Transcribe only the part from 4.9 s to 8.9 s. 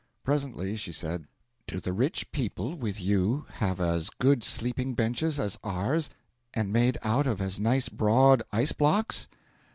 benches as ours, and made out of as nice broad ice